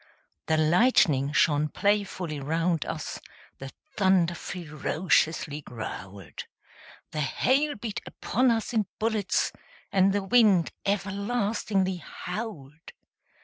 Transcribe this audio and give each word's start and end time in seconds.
The 0.47 0.57
lightning 0.57 1.31
shone 1.31 1.69
playfully 1.69 2.39
round 2.39 2.87
us; 2.87 3.19
The 3.59 3.69
thunder 3.95 4.33
ferociously 4.33 5.61
growled; 5.61 6.45
The 7.11 7.21
hail 7.21 7.75
beat 7.75 8.01
upon 8.07 8.49
us 8.49 8.73
in 8.73 8.87
bullets; 8.97 9.51
And 9.91 10.11
the 10.11 10.23
wind 10.23 10.71
everlastingly 10.87 11.97
howled. 11.97 12.93